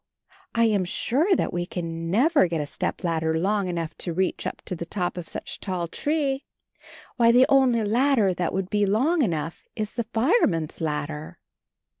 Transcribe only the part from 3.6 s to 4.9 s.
enough to reach up to the